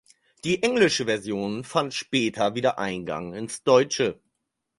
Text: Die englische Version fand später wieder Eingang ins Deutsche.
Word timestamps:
Die 0.45 0.63
englische 0.63 1.05
Version 1.05 1.63
fand 1.63 1.93
später 1.93 2.55
wieder 2.55 2.79
Eingang 2.79 3.35
ins 3.35 3.61
Deutsche. 3.63 4.19